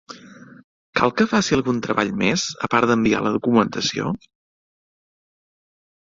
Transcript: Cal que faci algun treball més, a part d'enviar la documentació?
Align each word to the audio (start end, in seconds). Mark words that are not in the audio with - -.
Cal 0.99 1.11
que 1.19 1.27
faci 1.33 1.57
algun 1.57 1.81
treball 1.87 2.09
més, 2.21 2.47
a 2.69 2.71
part 2.77 2.91
d'enviar 2.93 3.21
la 3.27 3.35
documentació? 3.37 4.09